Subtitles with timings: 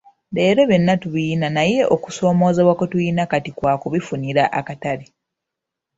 [0.35, 5.05] Leero byonna tubirina naye okusoomooza kwe tulina kati kwa kubifunira akatale.